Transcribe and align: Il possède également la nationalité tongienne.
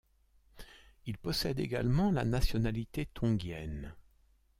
Il 1.05 1.19
possède 1.19 1.59
également 1.59 2.09
la 2.11 2.25
nationalité 2.25 3.05
tongienne. 3.05 3.93